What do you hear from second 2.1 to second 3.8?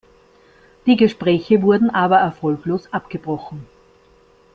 erfolglos abgebrochen.